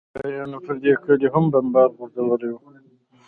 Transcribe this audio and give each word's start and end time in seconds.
امريکايانو 0.07 0.57
پر 0.65 0.75
دې 0.83 0.93
کلي 1.03 1.27
هم 1.33 1.45
بمان 1.53 1.89
غورځولي 1.97 2.49
وو. 2.51 2.67